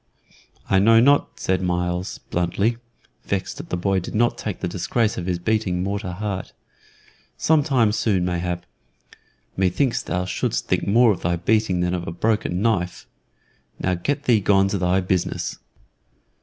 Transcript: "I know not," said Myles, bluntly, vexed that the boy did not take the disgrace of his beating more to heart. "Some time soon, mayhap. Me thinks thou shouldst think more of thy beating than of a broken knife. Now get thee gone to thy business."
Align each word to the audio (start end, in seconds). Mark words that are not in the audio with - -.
"I 0.67 0.79
know 0.79 0.99
not," 0.99 1.39
said 1.39 1.61
Myles, 1.61 2.17
bluntly, 2.31 2.77
vexed 3.25 3.57
that 3.57 3.69
the 3.69 3.77
boy 3.77 3.99
did 3.99 4.15
not 4.15 4.35
take 4.35 4.59
the 4.59 4.67
disgrace 4.67 5.15
of 5.15 5.27
his 5.27 5.37
beating 5.37 5.83
more 5.83 5.99
to 5.99 6.13
heart. 6.13 6.53
"Some 7.37 7.61
time 7.61 7.91
soon, 7.91 8.25
mayhap. 8.25 8.65
Me 9.55 9.69
thinks 9.69 10.01
thou 10.01 10.25
shouldst 10.25 10.65
think 10.67 10.87
more 10.87 11.11
of 11.11 11.21
thy 11.21 11.35
beating 11.35 11.81
than 11.81 11.93
of 11.93 12.07
a 12.07 12.11
broken 12.11 12.63
knife. 12.63 13.05
Now 13.79 13.93
get 13.93 14.23
thee 14.23 14.39
gone 14.41 14.69
to 14.69 14.79
thy 14.79 15.01
business." 15.01 15.59